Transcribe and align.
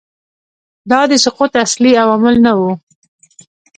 دا 0.91 1.01
د 1.11 1.13
سقوط 1.23 1.53
اصلي 1.65 1.91
عوامل 2.03 2.35
نه 2.45 2.53
وو 2.59 2.71